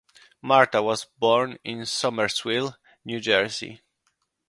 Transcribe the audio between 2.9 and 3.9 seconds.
New Jersey.